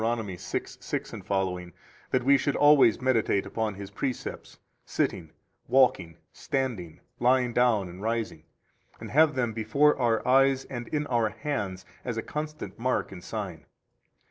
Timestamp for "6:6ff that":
0.01-2.23